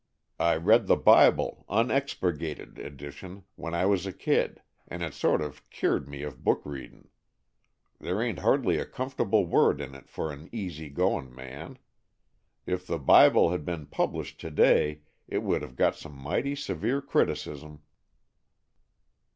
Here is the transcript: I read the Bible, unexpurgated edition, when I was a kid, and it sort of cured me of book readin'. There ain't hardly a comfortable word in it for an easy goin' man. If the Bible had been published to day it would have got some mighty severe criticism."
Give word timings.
I 0.39 0.55
read 0.55 0.87
the 0.87 0.95
Bible, 0.97 1.63
unexpurgated 1.69 2.79
edition, 2.79 3.43
when 3.55 3.75
I 3.75 3.85
was 3.85 4.07
a 4.07 4.11
kid, 4.11 4.63
and 4.87 5.03
it 5.03 5.13
sort 5.13 5.43
of 5.43 5.69
cured 5.69 6.09
me 6.09 6.23
of 6.23 6.43
book 6.43 6.63
readin'. 6.65 7.09
There 7.99 8.19
ain't 8.19 8.39
hardly 8.39 8.79
a 8.79 8.85
comfortable 8.87 9.45
word 9.45 9.79
in 9.79 9.93
it 9.93 10.09
for 10.09 10.31
an 10.31 10.49
easy 10.51 10.89
goin' 10.89 11.35
man. 11.35 11.77
If 12.65 12.87
the 12.87 12.97
Bible 12.97 13.51
had 13.51 13.63
been 13.63 13.85
published 13.85 14.39
to 14.41 14.49
day 14.49 15.01
it 15.27 15.43
would 15.43 15.61
have 15.61 15.75
got 15.75 15.93
some 15.95 16.15
mighty 16.15 16.55
severe 16.55 17.03
criticism." 17.03 17.83